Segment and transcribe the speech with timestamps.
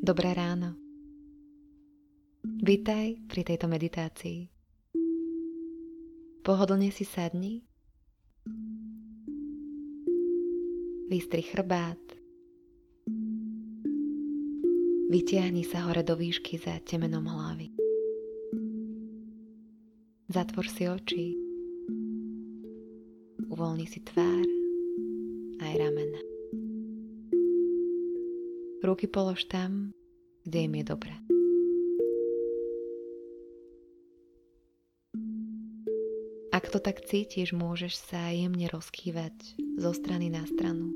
[0.00, 0.80] Dobré ráno.
[2.40, 4.48] Vítaj pri tejto meditácii.
[6.40, 7.60] Pohodlne si sadni.
[11.04, 12.00] Vystri chrbát.
[15.12, 17.68] Vytiahni sa hore do výšky za temenom hlavy.
[20.32, 21.36] Zatvor si oči.
[23.52, 24.48] Uvoľni si tvár
[25.60, 26.39] aj ramena.
[28.90, 29.94] Ruky polož tam,
[30.42, 31.14] kde im je dobré.
[36.50, 40.90] Ak to tak cítiš, môžeš sa jemne rozkývať zo strany na stranu.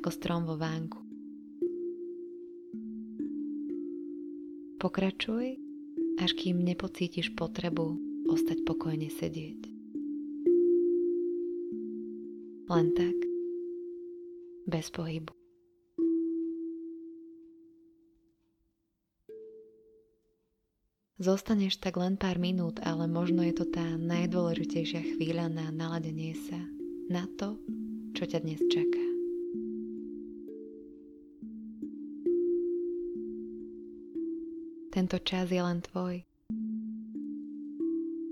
[0.00, 0.96] Ako strom vo vánku.
[4.80, 5.60] Pokračuj,
[6.24, 8.00] až kým nepocítiš potrebu
[8.32, 9.60] ostať pokojne sedieť.
[12.64, 13.16] Len tak,
[14.64, 15.39] bez pohybu.
[21.20, 26.56] Zostaneš tak len pár minút, ale možno je to tá najdôležitejšia chvíľa na naladenie sa
[27.12, 27.60] na to,
[28.16, 29.04] čo ťa dnes čaká.
[34.96, 36.24] Tento čas je len tvoj.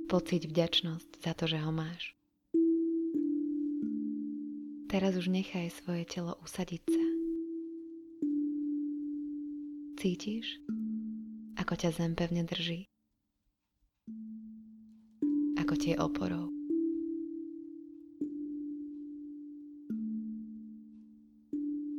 [0.09, 2.17] Pocíť vďačnosť za to, že ho máš.
[4.89, 7.07] Teraz už nechaj svoje telo usadiť sa.
[10.01, 10.78] Cítiš?
[11.69, 12.89] Ako ťa zem pevne drží,
[15.61, 16.49] ako tie oporou.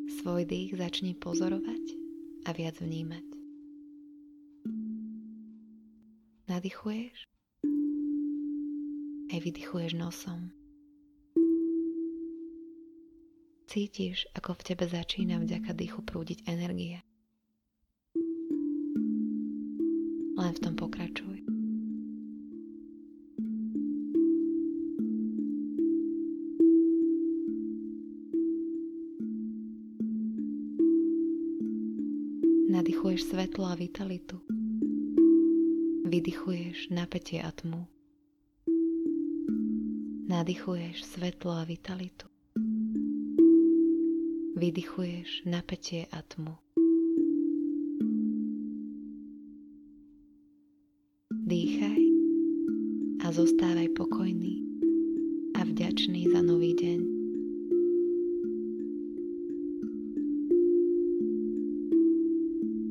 [0.09, 1.86] Svoj dých začni pozorovať
[2.50, 3.22] a viac vnímať.
[6.50, 7.30] Nadýchuješ
[9.30, 10.50] aj vydychuješ nosom.
[13.70, 17.06] Cítiš, ako v tebe začína vďaka dýchu prúdiť energia.
[20.39, 21.44] Len v tom pokračuj.
[32.72, 34.39] Nadýchuješ svetlo a vitalitu.
[36.07, 37.83] Vydychuješ napätie a tmu.
[40.31, 42.31] Nadýchuješ svetlo a vitalitu.
[44.56, 46.69] Vydychuješ napätie a tmu.
[53.95, 54.61] Pokojný
[55.57, 57.00] a vďačný za nový deň.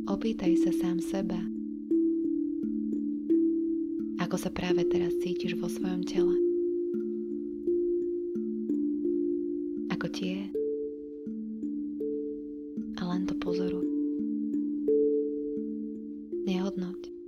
[0.08, 1.38] Opýtaj sa sám seba,
[4.18, 6.34] ako sa práve teraz cítiš vo svojom tele.
[9.94, 10.48] Ako tie
[12.98, 13.86] a len to pozoruj.
[16.48, 17.18] Nehodnoť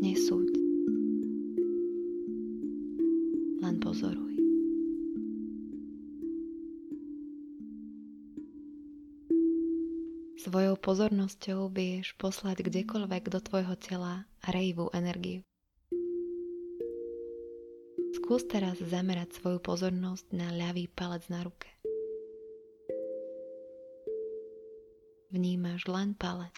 [0.00, 0.59] nesúď.
[3.80, 4.36] Pozoruj.
[10.40, 15.44] Svojou pozornosťou vieš poslať kdekoľvek do tvojho tela rejvú energiu.
[18.20, 21.68] Skús teraz zamerať svoju pozornosť na ľavý palec na ruke.
[25.32, 26.56] Vnímaš len palec.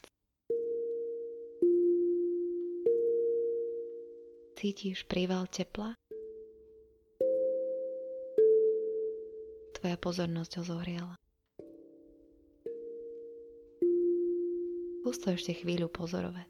[4.59, 6.02] Cítiš príval tepla?
[9.83, 11.15] Tvoja pozornosť ho zohriela.
[15.03, 16.47] Skús ešte chvíľu pozorovať.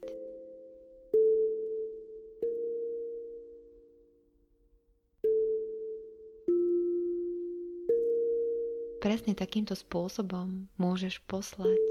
[9.01, 11.81] Presne takýmto spôsobom môžeš poslať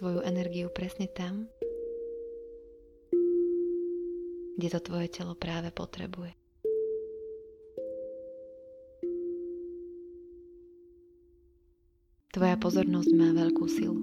[0.00, 1.44] svoju energiu presne tam,
[4.56, 6.45] kde to tvoje telo práve potrebuje.
[12.36, 13.96] Tvoja pozornosť má veľkú silu.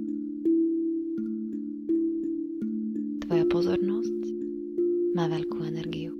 [3.21, 4.19] Tvoja pozornosť
[5.13, 6.17] má veľkú energiu.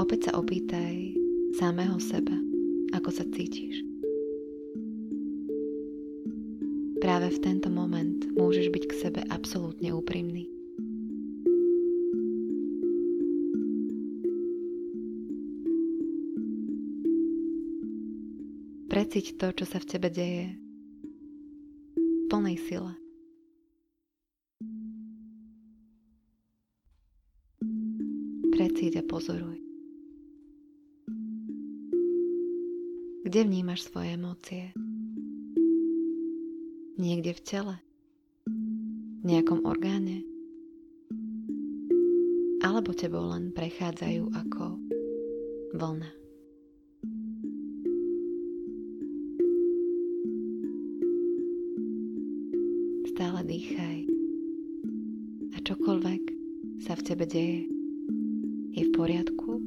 [0.00, 1.12] Opäť sa opýtaj
[1.60, 2.32] samého seba,
[2.96, 3.84] ako sa cítiš.
[7.04, 10.48] Práve v tento moment môžeš byť k sebe absolútne úprimný.
[19.04, 20.56] Preciť to, čo sa v tebe deje
[21.92, 22.96] v plnej sile.
[28.54, 29.60] precíť a pozoruj.
[33.28, 34.64] Kde vnímaš svoje emócie?
[36.96, 37.76] Niekde v tele?
[38.48, 40.24] V nejakom orgáne?
[42.64, 44.80] Alebo tebou len prechádzajú ako
[45.76, 46.23] vlna?
[53.24, 53.98] Stále dýchaj.
[55.56, 56.22] A čokoľvek
[56.84, 57.64] sa v tebe deje,
[58.76, 59.64] je v poriadku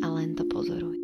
[0.00, 0.96] a len to pozoruj.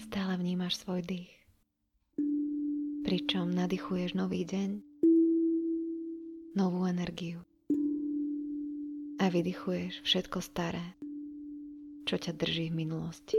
[0.00, 1.28] Stále vnímaš svoj dých,
[3.04, 4.80] pričom nadýchuješ nový deň,
[6.56, 7.44] novú energiu
[9.26, 10.94] a vydychuješ všetko staré,
[12.06, 13.34] čo ťa drží v minulosti.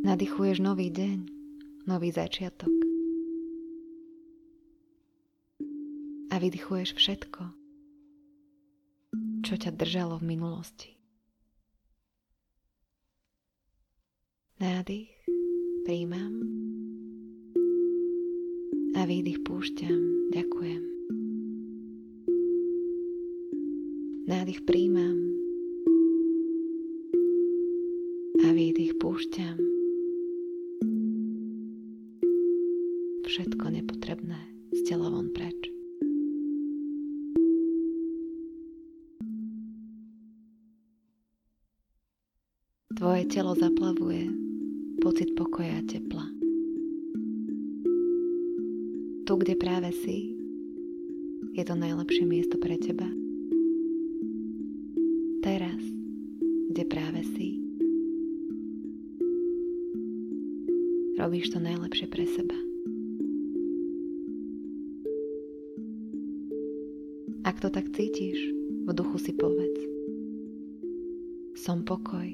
[0.00, 1.18] Nadýchuješ nový deň,
[1.84, 2.72] nový začiatok
[6.32, 7.42] a vydychuješ všetko,
[9.44, 10.96] čo ťa držalo v minulosti.
[14.56, 15.12] Nádych
[15.84, 16.32] príjmam
[18.96, 20.00] a výdych púšťam.
[20.32, 20.91] Ďakujem.
[24.22, 25.18] Nádych príjmam
[28.38, 29.58] a výdych púšťam.
[33.26, 34.38] Všetko nepotrebné
[34.78, 35.58] z tela von preč.
[42.94, 44.30] Tvoje telo zaplavuje
[45.02, 46.30] pocit pokoja a tepla.
[49.26, 50.30] Tu, kde práve si,
[51.58, 53.21] je to najlepšie miesto pre teba.
[56.82, 57.62] Kde práve si,
[61.14, 62.58] robíš to najlepšie pre seba.
[67.46, 68.34] Ak to tak cítiš,
[68.82, 69.78] v duchu si povedz.
[71.54, 72.26] Som pokoj.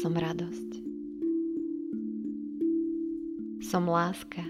[0.00, 0.70] Som radosť.
[3.60, 4.40] Som láska.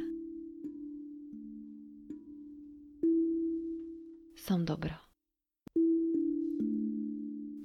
[4.39, 5.06] Som dobro.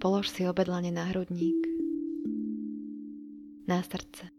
[0.01, 1.62] Polož si obedlane na hrudník,
[3.69, 4.33] na srdce.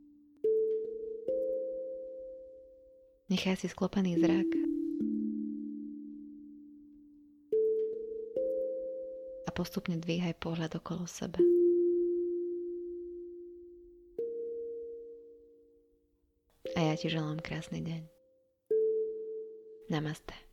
[3.31, 4.51] Nechaj si sklopený zrak
[9.47, 11.39] a postupne dvíhaj pohľad okolo seba.
[16.75, 18.03] A ja ti želám krásny deň.
[19.95, 20.52] Namaste.